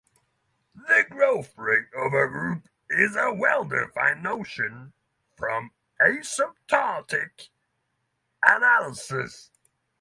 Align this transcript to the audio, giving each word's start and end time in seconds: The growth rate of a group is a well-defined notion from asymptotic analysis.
The 0.73 1.05
growth 1.07 1.55
rate 1.59 1.85
of 1.95 2.11
a 2.11 2.27
group 2.27 2.67
is 2.89 3.15
a 3.15 3.31
well-defined 3.31 4.23
notion 4.23 4.93
from 5.37 5.69
asymptotic 5.99 7.49
analysis. 8.43 9.51